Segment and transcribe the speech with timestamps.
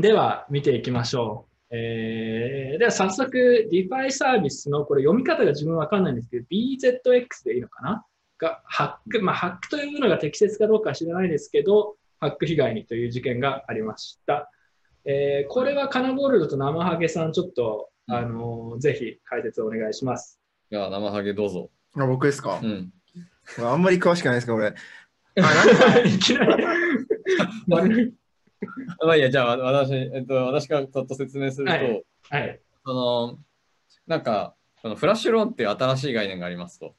[0.00, 1.76] では、見ていきましょう。
[1.76, 8.04] えー、では、早速、DeFi サービスの、これ読み方が自分わかんないんですけど、BZX でいいのかな？
[8.38, 14.50] が、ハック、まあ、ハックというのが適切かどうかは知らないですけど、ハック被害にという事件がありました。
[15.04, 20.40] えー、これはカナゴールドと生ハゲさん、ちょっと、あのー、ぜひ解説をお願いします。
[20.70, 21.70] いや、生ハゲどうぞ。
[21.96, 22.92] あ僕ですか、うん、
[23.58, 24.68] あんまり詳しくないですか、俺。
[25.38, 26.64] あ、なんか、いきなり。
[29.04, 33.38] まあいいや、じゃあ私、えっと、私からちょっと説明すると、はい、はい、その、
[34.06, 36.94] なんか、このフラッシュローンっていう新しい概念がありますと。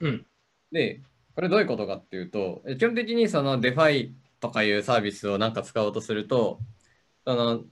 [0.00, 0.26] うん。
[0.72, 1.02] で、
[1.34, 6.60] これどういうことかっていうと、基本的にその DeFi とかいうサービスをなんか使おうとすると、
[7.26, 7.64] その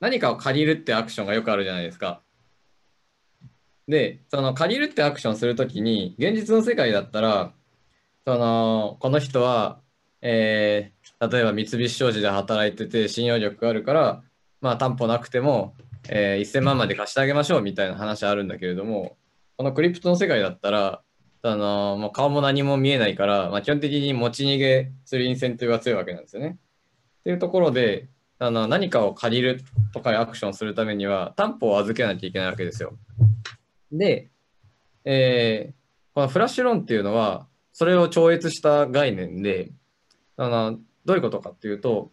[0.00, 2.22] 何かを借りるってアクションがよくあるじゃないですか。
[3.88, 7.52] で、その借りるってアクションするときに、現実の世界だったら、
[8.26, 9.80] その、この人は、
[10.20, 14.22] えー、例えば三菱商事で働いてて信用力があるから、
[14.60, 15.74] まあ担保なくても、
[16.08, 19.16] えー、1000万まで貸してあげましょうみたいな話あるんだけれども、
[19.56, 21.02] このクリプトの世界だったら、
[21.42, 26.58] あのもう顔も何も見えないから、まあ、基本的に持ち逃げするインセンティブが強いわけなんですよね。
[27.20, 28.08] っていうところで、
[28.40, 29.60] あの何かを借りる
[29.92, 32.96] とかアクションするためには担保を預けなきゃいけないわけですよ。
[33.90, 34.30] で、
[35.04, 35.74] えー、
[36.14, 39.72] このフラッシュローンっていうのは、それを超越した概念で、
[40.38, 42.10] あのどういうことかっていうと、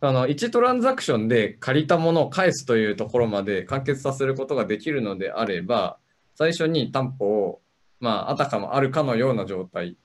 [0.00, 5.98] あの1トランザクションで借りたものを返すというところまで完結させることができるのであれば、
[6.34, 7.62] 最初に担保を、
[8.00, 9.96] まあ、あたかもあるかのような状態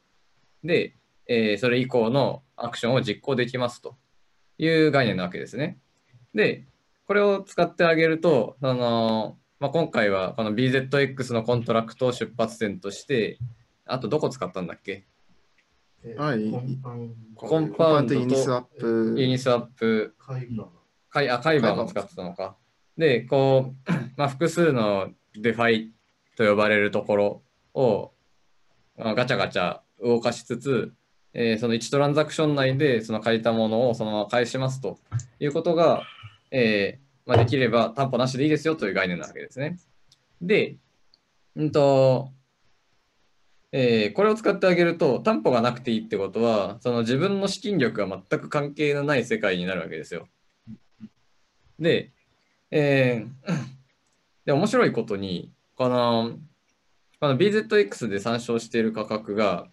[0.63, 0.95] で、
[1.27, 3.97] えー、それ以降のアクションを実行できますと
[4.57, 5.79] いう概念なわけですね。
[6.33, 6.65] で、
[7.07, 13.37] これを使ってあげると、あのまあ、今回はこの BZX のコントラクトを出発点として、
[13.85, 15.05] あとどこ使ったんだっけ？
[16.17, 16.51] はい。
[17.35, 20.15] Compound と Uniswap。Uniswap。
[21.09, 22.55] カイあ Kyber も使ってたのか。
[22.97, 25.93] で、こう、 まあ、複数の DeFi
[26.37, 28.11] と呼ばれるところを、
[28.97, 30.93] まあ、ガチャガチャ動かしつつ、
[31.33, 34.99] えー、その1トランザクション内でその借りたものをそのまま返しますと
[35.39, 36.03] いうことが、
[36.51, 39.77] えー、まあ、できれば担保なしでいいですよという概念なわけですね。
[40.41, 40.77] で、
[41.55, 42.31] うんと、
[43.71, 50.27] えー、これを使ってあげると担保がなくていいってことはその自分の資金力が全く関係のない世界になるわけですよ。
[51.79, 52.11] で、
[52.71, 53.53] えー、
[54.45, 56.37] で面白いことにこの
[57.19, 59.67] この BZX で参照している価格が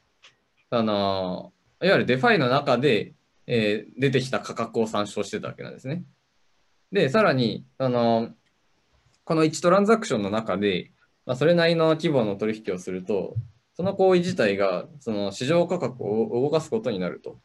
[0.71, 1.53] あの
[1.83, 3.15] いわゆる DeFi の中で、
[3.47, 6.05] えー、出てきた価格を参照してたわけなんですね。
[6.93, 8.31] で、さらに、あの、
[9.25, 10.93] この1トランザクションの中で、
[11.27, 13.35] まあ、それなりの規模の取引をすると、
[13.77, 17.39] その行為自体がその市場価格を動かすことになると。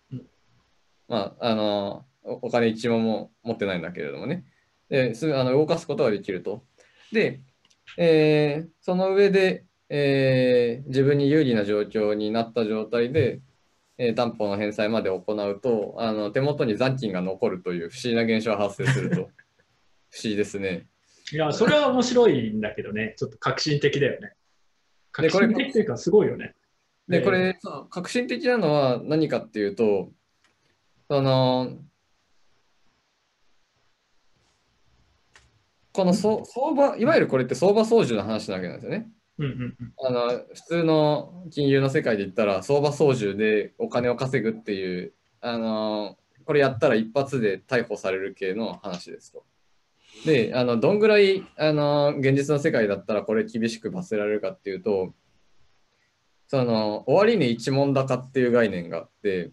[1.10, 4.46] まあ、あの、お金一文も持ってないんだけれどもね。
[4.90, 6.64] ですぐあの動かすことができると。
[7.12, 7.42] で、
[7.98, 13.42] えー、その上で、えー、自分に有利な状況になった状態で、
[13.98, 19.16] え担保の返済まで行うとあの手元に残金が残るという不思議な現象が発生すると
[20.10, 20.88] 不思議ですね。
[21.32, 24.34] いやそれは面白いんだけどねちょっと革新的だよね。
[25.12, 26.54] 革新的というかすごいよね。
[27.08, 27.58] でこれ
[27.90, 30.12] 革新的なのは何かっていうと
[31.10, 31.78] その
[35.92, 36.42] この相
[36.74, 39.10] 場いわゆるこれって相場操縦の話なわけなんですよね。
[40.06, 49.44] あの普通の金融の世界で言ったら相場操縦でお金を稼ぐっていうあのこれやったら一発で逮捕される系の話ですと。
[50.26, 55.14] であのどんぐらいあの現実の世界だったらこれ厳しく罰せられるかっていうと
[56.48, 59.52] その終値一問高っていう概念があって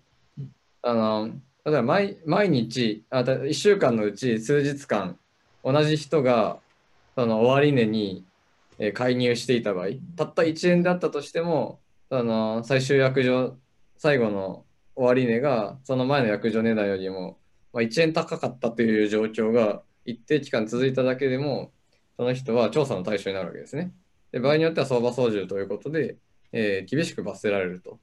[0.83, 1.31] あの
[1.65, 5.19] 例えば毎毎日あ1週間のうち数日間
[5.65, 6.59] 同じ人が
[7.15, 8.25] その終値に
[8.95, 9.87] 介入していた場合、
[10.17, 11.81] たった1円であったとしても、
[12.11, 13.57] あの最終約定、
[13.97, 14.65] 最後の
[14.95, 17.37] 終値がその前の約定値段よりも、
[17.73, 21.73] まあ、1円高かったという状況が一定期間続いただけでも、
[22.17, 23.93] その人は調査の対象になるわけですね。
[24.33, 26.17] で場合によっては相場操縦ということで、
[26.53, 27.99] えー、厳しく罰せられると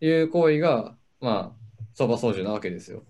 [0.00, 3.04] いう行為が、まあ、相場操縦なわけですよ。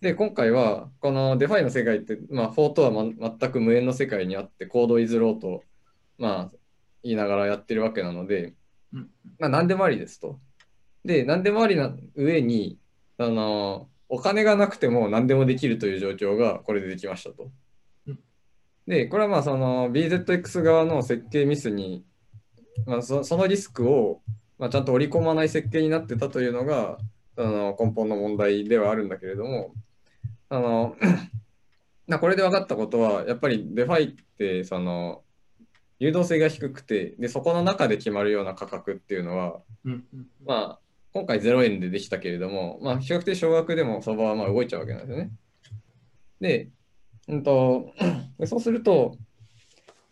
[0.00, 5.62] で、今回は、この DeFi の世界って、まあ、法とは、ま、全く無縁の世界にあって、 Code is law と
[6.18, 6.58] まあ、
[7.02, 8.54] 言いながらやってるわけなので、
[9.38, 10.40] まあ、何でもありですと。
[11.04, 12.78] で、何でもありな上に、
[13.18, 17.50] あの、お金がなくても何でもできるという状況がこれでできましたと。
[18.86, 22.04] で、これはまあその BZX 側の設計ミスに、
[22.86, 24.22] まあ、そのリスクを、
[24.58, 26.98] まあ、ちゃんと織り込まない設計になってたというのが
[27.36, 29.74] あの根本の問題ではあるんだけれども、
[30.48, 30.96] あの
[32.06, 35.22] なこれで分かったことは、やっぱり DeFi ってその
[35.98, 40.04] 流動性が低くてで、そこの中で決まるような価格っていうのは、うん
[40.44, 40.80] まあ、
[41.16, 45.30] 今回0円でできたけれども、まあ、比較的少額でも相場はまあ動いちゃうわけなんですよね。
[46.42, 46.68] で、
[47.26, 47.90] うんと、
[48.44, 49.16] そうすると、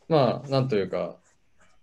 [0.08, 1.18] まあ、なんというか、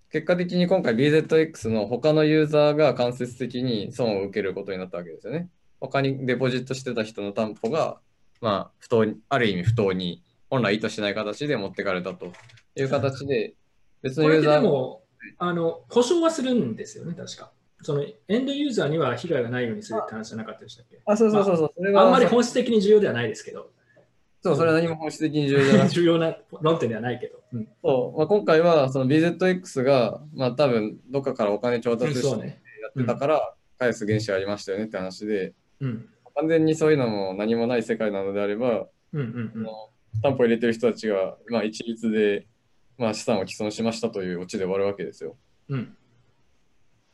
[0.10, 5.50] 結果的に今回 BZX の他のユーザーが間接的に損を受けることになったわけですよね。
[5.80, 8.00] 他にデポジットしてた人の担保が、
[8.42, 12.34] まあ、不当に、ある意味不当に、本来意図しない形で持ってかれたと
[12.76, 13.54] いう形で、
[14.02, 15.04] 別のユーザーも、
[15.38, 17.52] あの、保証はするんですよね、確か。
[17.82, 21.00] そのエンドユーザーには被害がないようにするって話じゃなかったでしたっけ？
[21.06, 23.72] あ、そうそうそうそう、まあ、あんまり本質的に重要ではないですけど。
[24.44, 27.44] そう、それは何も本質的に重要な 重要な論点ではないけど。
[27.54, 28.18] うん、そう。
[28.18, 32.54] まあ、今回はその BZX が、まあ、多分どっかからお金調達してや
[32.90, 39.66] ってたから返す原資ありましたよねって話で、うん、完全にそういうのも何もない世界なのであれば、うんうんうん、
[40.22, 42.48] 担保入れてる人たちが、まあ、一律で、
[42.98, 45.36] まあ、資産を毀損しましたというオチで終わるわけですよ。
[45.70, 45.96] うん、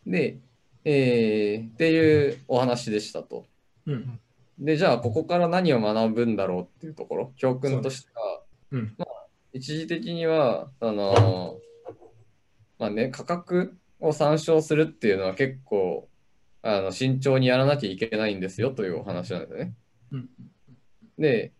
[0.06, 0.40] で、
[0.84, 3.46] えー、っていうお話でしたと。
[3.86, 4.20] うん。
[4.60, 8.42] で、じゃあ、ここから何を学ぶんだろうっていうところ、教訓としては、
[8.72, 11.60] うん、まあ、一時的には、あの、
[12.80, 16.08] まあね、価格を参照するっていうのは結構、
[16.64, 19.74] あの慎重にやらなきゃいけないんですよというお話なんですよね。
[20.12, 20.30] うん、
[21.18, 21.54] で、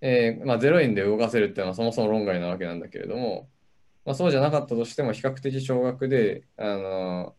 [0.00, 3.48] えー、まあ、0円で動かせるっていうのはそもそも論外なわけなんだけれども、
[4.04, 7.34] まあ、そうじゃなかったとしても比較的少額で、あの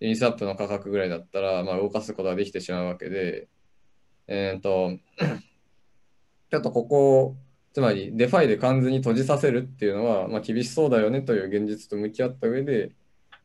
[0.00, 3.48] インスアップの価格ぐらいだったら、まあ、動かすことができてしまうわけで、
[4.26, 4.98] えっ、ー、と、
[6.50, 7.36] ちょっとここ
[7.72, 12.92] つまり DeFi で完全に閉じさせるっていうのは、まあ、厳しそうだよねという現実と向き合った上で、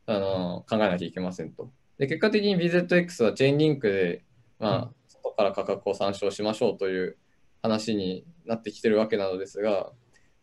[0.05, 1.71] あの考えなきゃいけませんと。
[1.97, 4.23] で結果的に BZX は Chainlink で、
[4.59, 7.17] まあ、外から価格を参照しましょうという
[7.61, 9.91] 話になってきてるわけなのですが、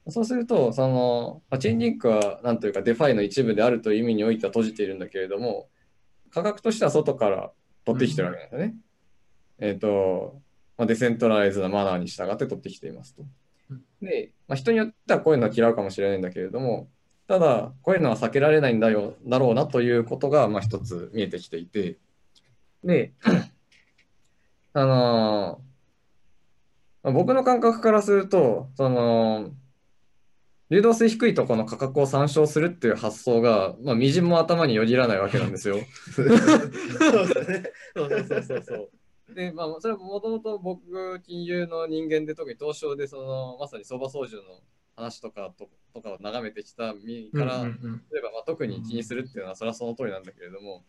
[0.09, 5.69] そうすると、その、まあ、 Chainlink はなんというか DeFi の一部であるという意味においては閉じているんだけれども、
[6.31, 7.51] 価格としては外から
[7.85, 8.75] 取ってきてるわけなんですよね。
[9.61, 10.41] うん、えっ、ー、と、
[10.79, 13.23] まあ、デセントライズなマナーに従って取ってきていますと。
[14.01, 16.89] で、まあ、人によってはこういうのは嫌うかもしれないんだけれども、
[17.29, 21.99] ただ、こういうのは避けられないんだよだろうなということが、まあ、一つ見えてきていて、
[22.83, 23.13] で、
[24.73, 29.51] あのー、僕の感覚からすると、その、
[30.71, 35.79] 流動性低いところの価格を参照するっていう発想が、まあ、みじんも頭によぎらないわけなんですよ。
[36.15, 36.39] そうそう
[38.43, 38.91] そうそう。
[39.35, 44.43] で、まあ、それはもともと僕、金融の人間で、特に東証で、その、まさに相場操縦の
[44.97, 50.85] 話とかととかを眺めてきた身から、例えば、まあ、特に気にするっていうのは、それはその通りなんだけれども、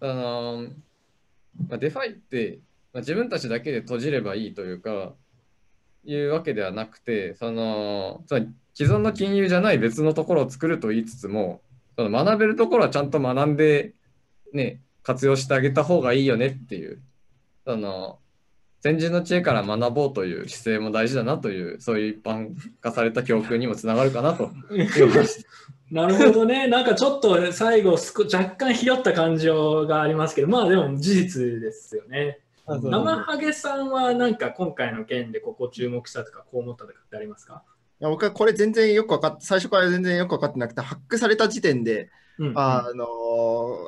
[0.00, 0.68] あの
[1.68, 2.60] まあ、 DeFi って、
[2.92, 5.14] まあ、自分たちだけで閉じればいいというか、
[6.04, 11.60] いうわけではなくて、その、つまり既存の金融じゃない別のところを作ると言いつつも、
[11.96, 13.92] その学べるところはちゃんと学んで、
[14.52, 17.00] ね、活用してあげた方がいいよねっていう
[17.64, 18.18] その
[18.82, 24.50] 先人の知恵から学ぼうという姿勢も大事だなというそういう一般化された教訓にもつながるかなと
[25.90, 26.68] なるほどね。
[26.68, 32.38] なんかちょっと最後すこ若干ひよった感情がありますけど、まあでも事実ですよね。
[32.66, 37.62] 生ハゲさんはなんか今回の件でここ注目したとかこう思ったとかってありますか？
[38.00, 43.04] いや僕はこれ全然よく分かって、最初から全然よく分かってなくて、ハックされた時点で、うんあの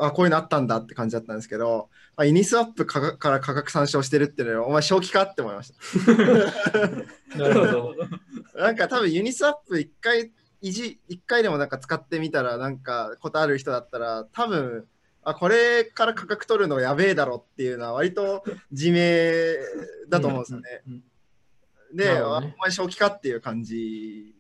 [0.03, 7.39] あこういうのあったんだって感じだったんですけど、あイニスワップかから価格参照してるっていうのは、お前正気かって思いました。
[7.39, 7.95] なるほど。
[8.61, 14.87] なんか多分ユニスワップ一回いじ一回でもなんか使ってみたらなんかことある人だったら多分
[15.25, 18.99] あこれから価格取るのやべえだろっていうのは割と自明
[20.09, 20.83] だと思うんですよね。
[21.95, 24.35] で、ね、お前正気かっていう感じ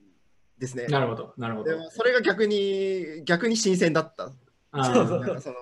[0.58, 0.86] ですね。
[0.86, 1.70] なるほど、なるほど。
[1.70, 4.32] でもそれが逆に逆に新鮮だった。
[4.72, 5.56] その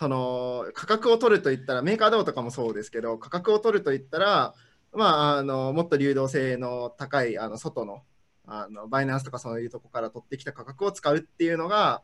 [0.00, 4.54] その価格を取るといったらメーカードとかもそうですけど価格を取るといったら、
[4.94, 8.00] まあ、あのもっと流動性の高いあの外の
[8.46, 12.02] あのバイナンスとかそういうとこから取ってきた価格を使うっていうのが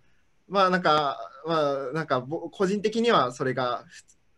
[0.48, 3.84] まあなんかまあなんか個人的にはそれが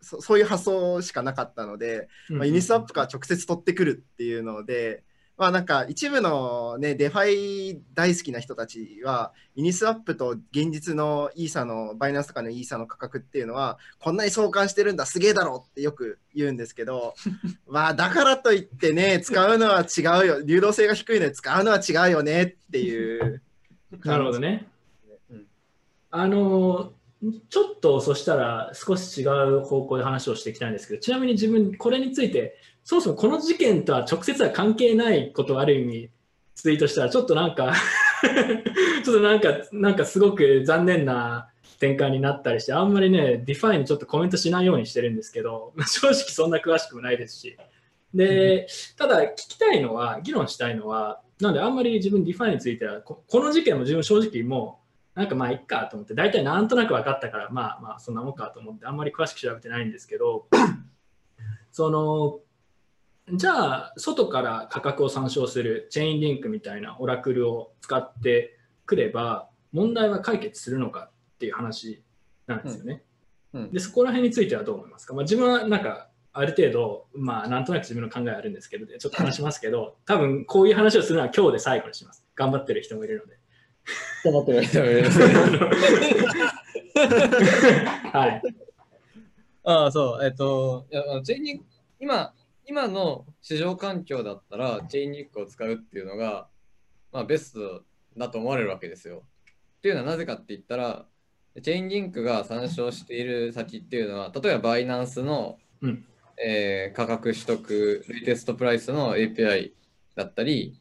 [0.01, 5.03] そういう発想しかなかったので、まあ、 Uniswap から直接取ってくるっていうので、
[5.39, 17.13] まあなんか一部のね、 DeFi 大好きな人たちは、 Uniswap と現実のイーサの、 Binance とかのイーサの価格っていうのは、こんなに相関してるんだ、すげえだろってよく言うんですけど、
[17.67, 23.41] まあだからといってね、使うのは違うよ、流動性が低いので使うのは違うよねっていう。
[24.03, 24.67] なるほどね。
[26.11, 26.93] うん、あの、
[27.49, 36.09] ちょっとそしたら少し違う方向で話をしていきたいんですけど、ちなみに自分、これについてそもそもこの事件とは直接は関係ないことをある意味
[36.55, 37.73] ツイートしたら、ちょっとなんか
[39.03, 41.49] ちょっとなんか、なんかすごく残念な
[41.79, 47.57] 展開になったりして、あんまりね、 DeFi にちょっとコメントしないようにしてるんですけど、 正直そんな詳しくもないですし。
[48.13, 54.88] で、ただ聞きたいのは、議論したいのは、なのであんまり自分 DeFi についてはこ、この事件も自分正直もう、
[55.19, 60.47] なんかまあいっかと思って、大体なんとなく分かったから、まあまあそんなもんかと思って、あんまり詳しく調べてないんですけど、
[61.73, 62.39] その、
[63.37, 72.01] じゃあ、外から価格を参照するチェーンリンクみたいなオラクルを使ってくれば、問題は解決するのかっていう話
[72.47, 73.03] なんですよね。
[73.51, 82.25] うんうん、で、そこら辺についてはどう思いますか、まあ、自分はなんか、ある程度、まあ、なんとなく自分の考えあるんですけど、ちょっと話しますけど、多分こういう話をするのは今日で最後にします。
[82.35, 83.38] 頑張ってる人もいるので。
[84.23, 84.51] 頑張って。
[88.11, 88.41] はい。
[89.63, 91.65] ああ、そう、えっと、いやチェーンリンク、
[91.99, 92.33] 今、
[92.65, 96.47] 今の市場環境だったら、チェーンリンクを使うっていうのが、
[97.11, 97.83] まあ、ベスト
[98.17, 99.23] だと思われるわけですよ。
[99.77, 101.05] っていうのはなぜかって言ったら、
[101.61, 106.05] チェーンリンクが参照している先っていうのは、例えばバイナンスの、うん、
[106.43, 109.71] えー、価格取得、レイテストプライスの API
[110.15, 110.78] だったり、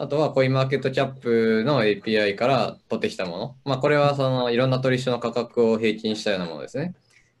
[0.00, 3.56] あとはコインマーケットキャップの API から取ってきたもの。
[3.66, 6.94] まあ、これはそのいろんな取引所の価格を平均したようなものですね。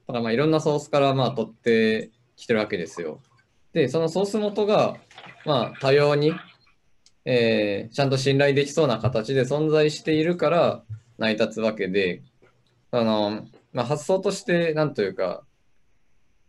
[0.06, 3.22] だからまあいろんなソースからまあ取ってきてるわけですよ。
[3.72, 4.98] で、そのソース元が、
[5.46, 6.34] まあ、多様に、
[7.24, 10.82] えー、ちゃんと信頼できそうな形で存在しているから
[11.16, 12.22] 成り立つわけで、
[12.90, 15.44] あの、まあ、発想として、なんというか、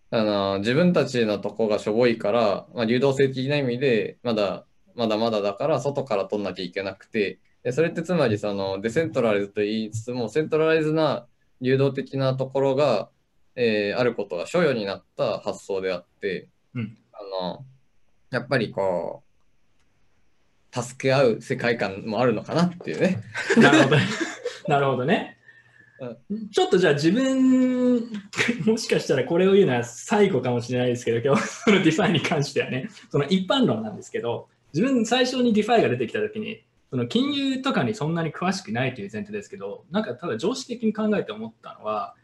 [0.10, 4.66] あの、自分たちのとこがしょぼいから、まあ、流動性的な意味で、まだ、
[4.96, 11.28] まだまだだから、外から取んなきゃいけなくて、でそれってつまり、その、デセントライズと言いつつも、セントライズな
[11.62, 13.10] 流動的なところが、
[13.56, 17.66] えー、あることが所与になった発想であって、うん、あの、
[18.32, 19.32] やっぱりこう、
[20.82, 23.22] 助け合う世界観もあるのかなっていうね。
[23.58, 23.98] なるほど。
[24.68, 25.38] なるほどね。
[26.52, 28.00] ちょっとじゃあ自分、
[28.66, 42.16] もしかしたらこれを言うのは最後かもしれないですけど、今日その DeFi に関してはね、その一般論なんですけど、自分最初に DeFi が出てきたときに、その金融とかにそんなに詳しくないという前提ですけど、なんかただ常識的に考えて思ったのは、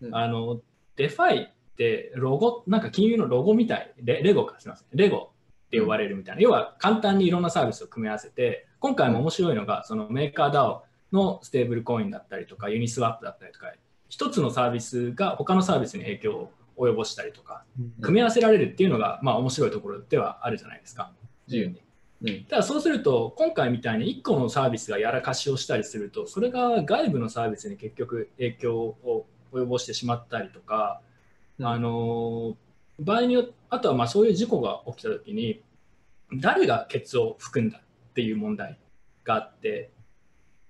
[0.00, 0.60] うん、あの、
[0.96, 5.30] DeFi ってロゴ、なんか金融のロゴみたい、レレゴかすみません、レゴ
[5.66, 10.80] って呼ばれるみたいな、要は簡単にいろんなサービスを組み合わせて、今回も面白いのが、そのメーカー DAO
[11.12, 13.72] のステーブルコインだったりとか、ユニスワップだったりとか、
[14.08, 17.64] 一つのサービスが他のサービスに影響を及ぼしたりとか、
[18.00, 21.12] 組み合わせられるっていうのが、まあ面白いところではあるじゃないですか、
[21.46, 21.83] 自由に。
[22.24, 31.00] うん、ただそうすると、今回みたいに1個のサービスがやらかしをしたりすると、それが外部のサービスに結局影響を及ぼしてしまったりとか、
[31.60, 32.56] あの
[32.98, 35.60] 場合によってあとはまあそういう事故が起きた時に
[36.32, 38.78] 誰がケツを含んだっていう問題
[39.24, 39.90] があって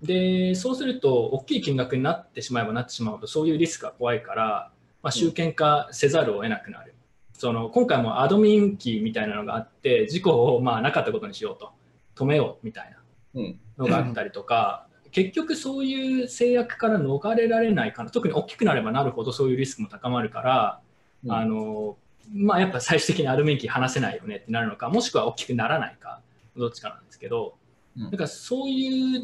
[0.01, 4.71] でそうすると大きい金額になってしまえばなってしまうとそういうリスクが怖いから、
[5.03, 6.94] まあ、集権化せざるを得なくなる、うん、
[7.35, 11.73] その今回もアドミンキーみたいなのがあって事故をまあなかったことにしようと。
[12.15, 12.95] 止めようみたい
[13.35, 13.43] な
[13.77, 18.11] のがあったりとか、結局そういう制約から逃れられないかな。
[18.11, 20.81] 特に大きくなればなるほどそういうリスクも高まるから、
[21.25, 21.97] うん、あの
[22.33, 26.23] まあ、やっぱ最終的にアルメンキー離せないよねってなるのかもしくは大きくならないか
[26.57, 27.57] どっちかなんですけど、
[27.99, 29.23] うん、だからそういう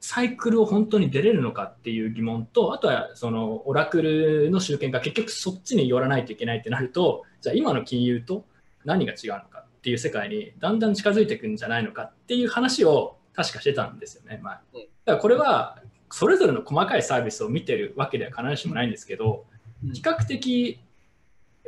[0.00, 8.44] サイクルを本当に出れるのかっていう疑問とあとはそのオラクルの集権が結局そっちに寄らないといけないってなるとじゃあ今の金融と
[8.84, 14.54] 何が違うのかっていう世界にだんだん近づいていくんじゃないのかっていう話を確かしてたんですよね、前。
[14.54, 15.78] だからこれは
[16.10, 19.46] それぞれの細かいサービスを見てるわけでは必ずしもないんですけど、
[19.92, 20.80] 比較的、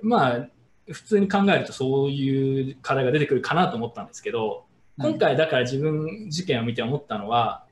[0.03, 0.49] まあ、
[0.91, 4.65] 普通に考えるとそういう課題が出てくるかなと思ったんですけど、
[4.99, 7.65] 今回だから自分事件を見て思ったのは、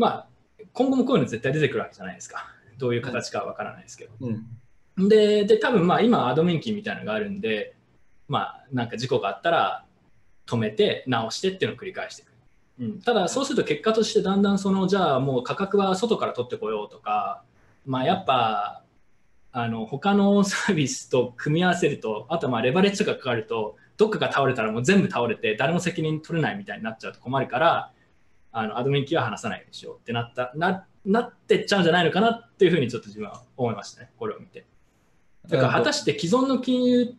[0.00, 0.26] まあ、
[0.72, 2.46] 今後もこういうの絶対出てくるわけじゃないですか。
[2.78, 4.12] どういう形かは分からないですけど。
[4.96, 7.76] うん、でで、多分まあ今アドミンキーみたいなのがあるんで、
[8.28, 9.84] まあなんか事故があったら
[10.46, 12.30] 止めて直してっていうのを繰り返していく。
[12.80, 17.42] うん、ただそうすると結果としてだんだんそのじゃあもう価格は外から取ってこようとか、
[17.84, 18.82] まあ、やっぱ
[19.52, 27.92] あの他の サービスと組み合わせるとあとまあレバレッジとかかかるとどっかが倒れたらもう全部倒れて誰も責任取れないみたいになっちゃうと困るから
[28.52, 34.66] あのアドミンキーは離さないでしょうってなったななってっちゃうんじゃないのかなっていうふうにちょっと自分は思いましたねこれを見て。
[35.48, 37.14] だから果たして既存の金融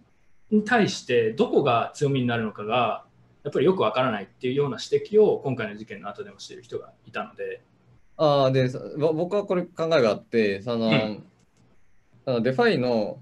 [0.52, 3.06] に対してどこが強みになるのかが
[3.44, 7.62] やっぱりよくわからないっていうような指摘を今回の事件の後でもしている人がいたので。
[8.18, 11.24] ああ、で、僕はこれ考えがあって、その、うん、
[12.28, 13.20] の DeFi の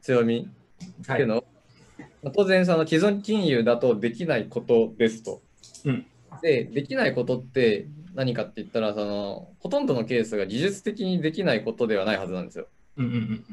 [0.00, 0.50] 強み
[1.02, 1.44] っていうのを、
[2.22, 5.42] はい、当然、その既存金融だとできないことですと。
[5.84, 6.06] うん、
[6.40, 12.66] で、できないことって何かって言ったら、そのほとんどのケースが技術的にできないことではないはずなんですよ。
[12.96, 13.44] うんうんうん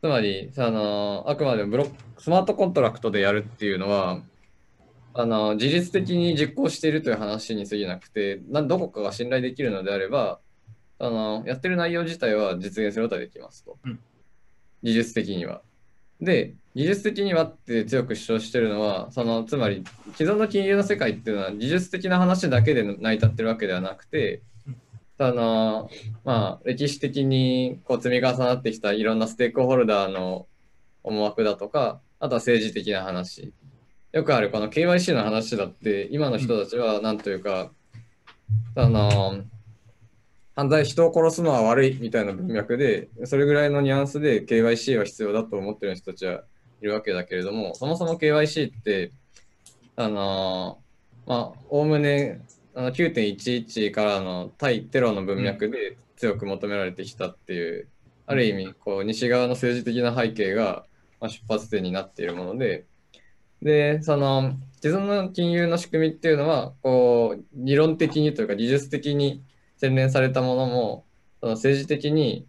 [0.00, 4.22] つまり、そのあくまでもブロックスマートコントラクトでやるっていうのは、
[5.12, 10.38] あの自律的に実行しているという話に過ぎなくて、などこかが信頼できるのであれば、
[11.00, 13.76] あのやってる内容自体は実現することができますと。
[13.84, 13.98] うん、
[14.84, 15.62] 技術的には。
[16.20, 19.84] で、技術的にはって強く主張してるのは、そのつまり
[20.14, 24.42] 既存の金融の世界っていうのは技術的な話だけで成り立ってるわけではなくて、
[25.18, 25.90] その
[26.24, 30.46] まあ、歴史的にこう積み重なってきたいろんなステークホルダーの
[31.02, 33.52] 思惑だとか、あとは政治的な話。
[34.12, 37.72] よくあるこの KYC の話だって、今の人たちはなんというか、
[38.74, 39.42] あの、
[40.58, 46.42] 犯罪、人を殺すのは悪いみたいな文脈で、それぐらいのニュアンスで KYC は必要だと思ってる人たちは
[46.82, 49.12] いるわけだけれども、そもそも KYC って、
[49.94, 50.80] あの
[51.28, 52.40] まあ、おおむね
[52.74, 57.88] あの9.11からの対テロの文脈で強く求められてきたっていう、うん、
[58.26, 60.86] ある意味こう西側の政治的な背景が、
[61.20, 62.86] ま、出発点になっているもので
[63.62, 69.42] でその既存の金融の仕組みっていうのはこう理論的にというか技術的に
[69.78, 71.04] 洗練されたものも
[71.40, 72.46] その政治的に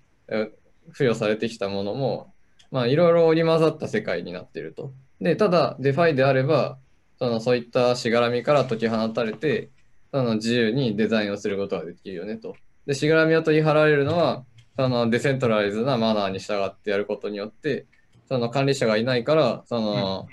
[0.92, 2.34] 付与されてきたものも
[2.72, 4.92] まあいろいろ織り交ざった世界になっていると。
[5.22, 6.78] でただ DeFi であれば
[7.20, 9.70] そのそういったしがらみから解き放たれて
[10.12, 12.56] その自由にデザインをすることができるよねと。
[12.86, 14.44] で、しがらみを取り払われるのは、
[14.76, 17.86] その decentralized な manner に従ってやることによって、
[18.28, 20.28] その管理者がいないから、その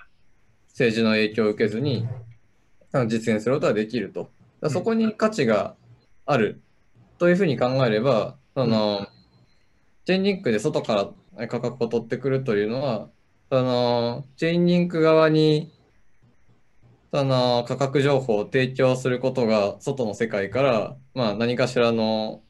[0.68, 2.08] 政治の影響を受けずに
[3.08, 4.30] 実現することができると。
[4.70, 5.74] そこに価値が
[6.24, 6.62] ある
[7.18, 9.06] というふうに考えれば、その
[10.04, 13.08] チェーンリンクで外から価格を取ってくるというのは、
[13.50, 15.72] そのチェーンリンク側に
[17.12, 22.42] その価格情報を提供することが外の世界から、まあ、何かしらの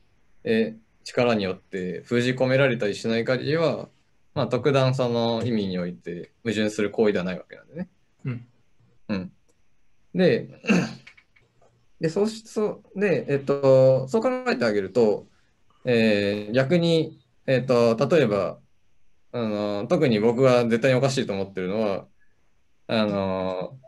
[0.44, 3.88] え力によって封じ込められたりしない限りは、
[4.34, 7.88] まあ、特段その意味において矛盾する行為ではないわけなんでね。
[8.24, 8.46] うん。
[9.08, 9.32] うん、
[10.14, 10.48] で、
[12.00, 15.26] で、そうし、そうで、えっと、そう考えてあげると、
[15.84, 18.58] えー、逆に、えっと、例えば、
[19.32, 22.06] あの、特に僕が絶対におかしいと思ってるのは、
[22.88, 23.78] あの、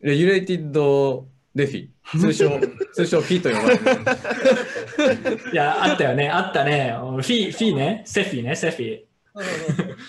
[0.00, 1.88] レギュレーティッドデフィ、
[2.20, 2.60] 通称、
[2.94, 5.50] 通称フィと呼ばれる。
[5.52, 6.94] いや、あったよね、あったね。
[6.98, 9.04] フィ、フィね、セフィね、セフィ。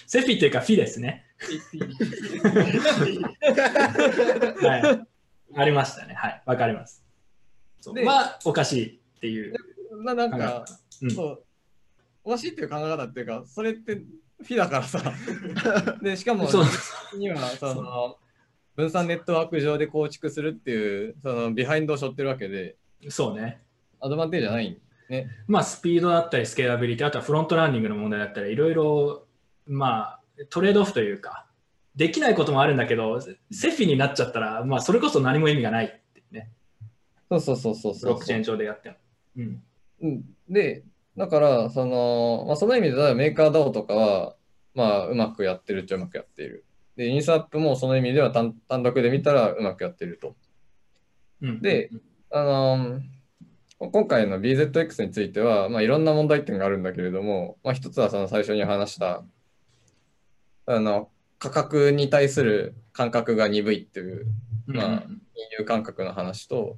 [0.06, 1.26] セフィっていうかフィですね。
[5.56, 5.64] はい。
[5.64, 6.14] ありましたね。
[6.14, 6.44] はい。
[6.46, 7.04] わかります。
[7.86, 8.88] はおかしい
[9.18, 9.56] っていう。
[10.04, 10.66] ななんか、
[11.02, 11.44] うん、そう
[12.24, 15.02] おかしいっていう考え方っていうか、それってフィだからさ。
[16.02, 16.66] で、しかも、そう
[17.18, 18.18] にはその
[18.76, 22.76] 分散ネットワーク上で構築するっていうそのビハインドを背負ってるわけで
[23.10, 23.62] そうね
[24.02, 24.78] アドバンテージじゃない
[25.10, 29.26] ねまあスピードだったりスケーラビリティあとはフロントランニングの問題だったりいろいろ
[29.66, 31.46] まあトレードオフというか
[31.96, 36.52] できないこともあるんだけど CeFi になっちゃったらまあそれこそ何も意味がないってね。
[37.30, 38.96] そうそうそうそうブロックチェーン上でやっても。
[39.38, 39.64] うん、
[40.02, 40.84] うん、で
[41.18, 44.36] だからその、まあ、その意味ではメーカー DAO とかは
[44.74, 46.66] まあうまくやってるっちゃうまくやっている。
[46.96, 50.36] で、インスアップもその意味では単単独で見たらうまくやってると。
[51.42, 51.90] うん、で、
[52.32, 59.24] あのー、今回の BZX については、まあ、いろんな問題点があるんだけれども、まあ、一つはその最初に話した
[60.66, 64.28] あの価格に対する感覚が鈍いっていう、
[64.68, 65.18] まあ、金
[65.60, 66.78] 融感覚の話と、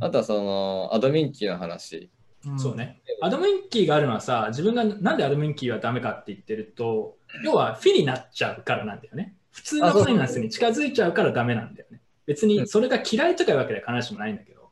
[0.00, 2.10] あとはそのアドミンキーの話。
[2.58, 3.00] そうね。
[3.22, 9.34] アドミンキーがあるのはさ、自分がなんでアドミンキーはダメかって言ってると、要はフィになっちゃうからなんだよね。
[9.50, 12.00] 普通のファイナンスに近づいちゃうからダメなんだよね。
[12.26, 14.70] 別にそれが嫌いとかいうわけでは必ずしもないんだけど。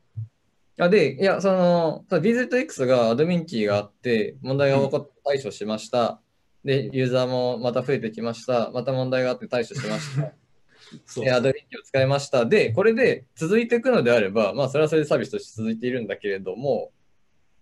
[0.79, 6.19] あで、いや、その、BZX がアドミンキーがあって、問題が起こって対処しました。
[6.63, 8.71] うん、で、ユーザーもまた増えてきました。
[8.71, 10.33] また問題があって対処しました。
[11.05, 12.45] そうアドミンキーを使いました。
[12.45, 16.91] で、これで続いていくのであれば、まあ、それはそれでサービスとして続いているんだけれども、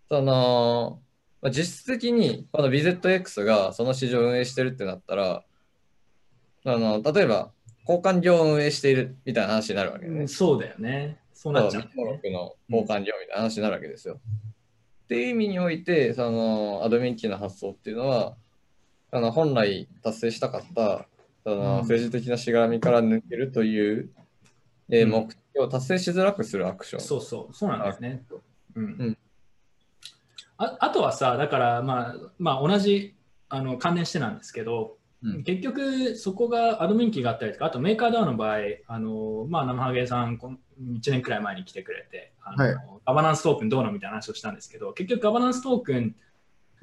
[0.09, 1.01] その、
[1.41, 5.43] まあ、実質的にこの BZX がその市場を運営してるってなったら、
[6.63, 7.51] あの例えば
[7.87, 10.21] 交換業を運営しているみたいな話になるわけね。
[10.21, 11.17] うん、そうだよね。
[11.33, 11.89] そうなっちゃう、ね。
[11.95, 14.15] 登録の交換業みたいな話になるわけですよ。
[14.15, 18.35] うん、っていう意味において、そのアドミンキーの発想っていうのは、
[19.11, 21.05] あの本来達成したかった
[21.43, 24.09] その政治的なしがらみから抜けるという、
[24.89, 27.01] うん、えー、目標を達成しづらくするアクション。
[27.01, 28.23] そうそう、そうなんですね。
[28.75, 29.17] うん、
[30.57, 33.15] ああとはさ、だから、まあ、まあ、同じ
[33.49, 46.15] あの関連してなんですけど、うん、結局そこがアドミンキーがあったりとか、あとメーカーダウンの場合、あのまあ、生ハゲさん1年くらい前に来てくれて、あの、はい、ガバナンストークンどうのみたいな話をしたんですけど、結局ガバナンストークン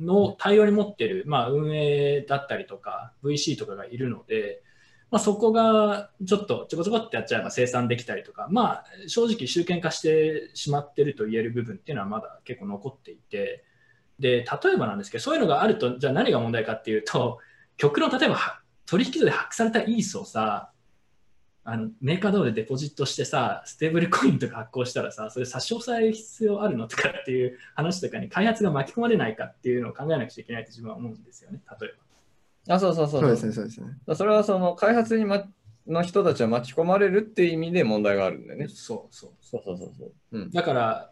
[0.00, 4.62] の対応に持ってる、まあ、運営だったりとか、VC とかがいるので、
[5.10, 13.64] まあ、そこがちょっとちょこちょこってやっちゃえば生産できたりとか、まあ、正直集権化してしまってると言える部分っていうのはまだ結構残っていて、
[14.18, 17.38] で、例えばなんですけど、そういうのがあると、じゃあ何が問題かっていうと、
[17.76, 20.72] 極論、例えば取引所で発掘されたイースをさ、
[21.70, 31.90] あのメーカードでデポジットしてさ、ステーブルコインとか発行したらさ、それ差し押さえる必要あるのとかっていう話とかに開発が巻き込まれないかっていうのを考えなくちゃいけないと自分は思うんですよね、例え
[32.66, 32.74] ば。
[32.76, 33.20] あ、そうそうそう。
[33.20, 33.88] そうですね、そうですね。
[34.14, 35.44] それはその開発に、ま、
[35.86, 38.68] の人たちは巻き込まれるっていう意味で問題があるんだよね。
[38.68, 39.30] そうそう。
[39.42, 40.12] そうそうそうそう。
[40.32, 41.10] うん、だから、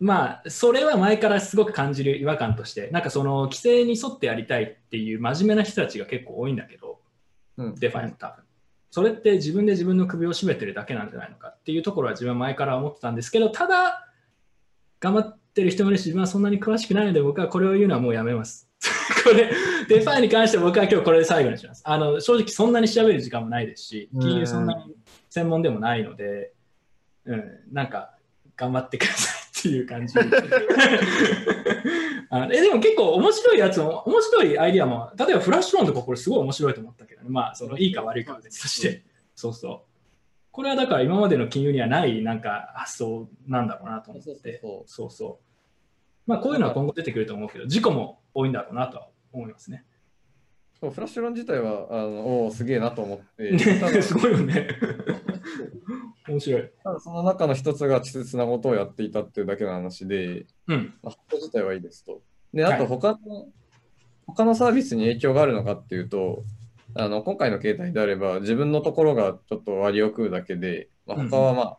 [0.00, 6.98] まあ、それは前からすごく感じる違和感として、なんかその規制に沿ってやりたいっていう真面目な人たちが結構多いんだけど、
[7.58, 8.47] うん、 DeFi の多分。
[8.90, 14.08] それって自分で自分の首を絞めてるだけなんじゃないのかっていうところは自分は前から思ってたんですけど、ただ、
[15.00, 18.68] 頑張ってる人もいるし、自分はそんなに詳しくないので、僕はこれを言うのはもうやめます。
[19.24, 19.50] これ、
[19.88, 21.82] DeFi に関して僕は今日これで最後にします。
[21.84, 24.94] あの正直そんなに調べる時間もないですし、金融そんなに
[25.28, 26.52] 専門でもないので、
[27.24, 28.14] うん、なんか
[28.56, 29.48] 頑張ってください。
[29.58, 30.14] っていう感じ。
[32.30, 37.17] あえでも結構面白いやつも、面白いアイディアも、例えばフラッシュロンとかこれすごい面白いと思ったけどね。
[37.28, 39.04] まあ、そのいいか悪いかは別として。
[39.34, 39.88] そうそう。
[40.50, 44.60] これはだから今までの金融にはないなんか発想なんだろうなと思って。
[44.86, 45.48] そうそう
[46.26, 49.84] まあこういうのは今後出てくると思うけど、事故も多いんだろうなとは思いますね。
[50.80, 53.58] そうフラッシュロン自体はあのおすげえなと思って。
[54.02, 54.68] すごいよね。
[56.28, 56.70] 面白い。
[56.84, 60.94] ただその中の一つが稚拙なことをやっていたっていうだけの話で、うん。
[61.02, 62.20] まあ、自体はいいですと。
[62.52, 63.48] で、あと他の、はい、
[64.26, 66.44] 他のサービスに影響があるのかっていうと、
[67.00, 71.78] あの今回の携帯であれば自分のところがちょっと割を食うだけで、まあ、他はまあ、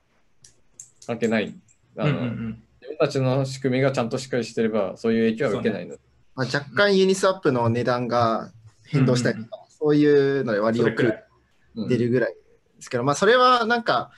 [1.05, 1.53] 関係ない。
[1.97, 5.97] あの、うんうんうん自分たちの仕組みがちゃんとしっかりしてれば、そういう影響は受けないので。
[5.97, 6.03] ね、
[6.33, 8.51] まあ、若干 Uniswap の値段が
[8.87, 12.37] 変動したりとか、うんうん、そういうので割を食う出るぐらいで
[12.79, 14.09] すけど、まあ、それはなんか、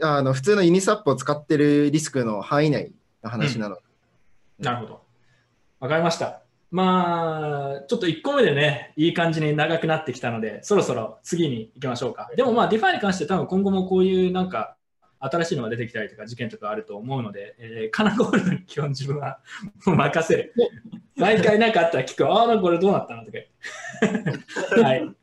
[0.00, 2.92] あの普通の Uniswap を使ってるリスクの範囲内
[3.24, 5.00] の話なの、うん、なるほど。
[5.80, 6.43] わかりました。
[6.74, 12.28] まあ、ちょっと1個目でね、いい感じに長くなってきたので、そろそろ次に行きましょうか。
[12.36, 14.74] でもまあ、 DeFi に関して多分今後もこういうなんか、
[15.20, 19.38] 新しいのが出てきたりとか、事件とかあると思うので、えー、カナゴールドに基本自分は
[19.86, 20.52] もう任せる。
[21.14, 23.38] 毎回何かあったら聞く、ああ、これどうなったのとか。
[24.82, 25.14] はい。